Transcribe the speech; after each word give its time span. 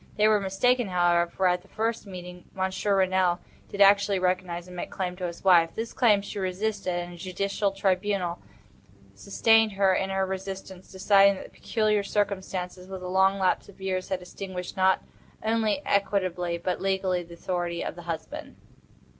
They 0.15 0.27
were 0.27 0.39
mistaken, 0.41 0.87
however, 0.87 1.29
for, 1.29 1.45
at 1.45 1.61
the 1.61 1.67
first 1.67 2.07
meeting, 2.07 2.45
Monsieur 2.55 2.95
Renelle 2.97 3.37
did 3.69 3.81
actually 3.81 4.17
recognize 4.17 4.65
and 4.65 4.75
make 4.75 4.89
claim 4.89 5.15
to 5.17 5.27
his 5.27 5.43
wife. 5.43 5.75
This 5.75 5.93
claim 5.93 6.23
she 6.23 6.39
resisted, 6.39 6.91
and 6.95 7.13
a 7.13 7.17
judicial 7.17 7.71
tribunal 7.71 8.39
sustained 9.13 9.73
her 9.73 9.93
in 9.93 10.09
her 10.09 10.25
resistance, 10.25 10.91
deciding 10.91 11.35
that 11.35 11.43
the 11.43 11.49
peculiar 11.51 12.01
circumstances, 12.01 12.87
with 12.87 13.01
the 13.01 13.07
long 13.07 13.37
lapse 13.37 13.69
of 13.69 13.79
years, 13.79 14.09
had 14.09 14.21
extinguished, 14.21 14.75
not 14.75 15.03
only 15.43 15.83
equitably, 15.85 16.57
but 16.57 16.81
legally, 16.81 17.21
the 17.21 17.35
authority 17.35 17.83
of 17.85 17.93
the 17.95 18.01
husband. 18.01 18.55